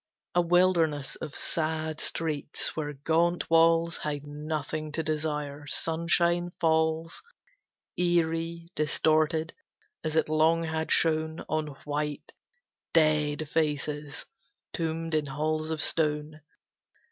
[0.33, 7.21] A wilderness of sad streets, where gaunt walls Hide nothing to desire; sunshine falls
[7.99, 9.53] Eery, distorted,
[10.03, 12.31] as it long had shone On white,
[12.95, 14.25] dead faces
[14.73, 16.41] tombed in halls of stone.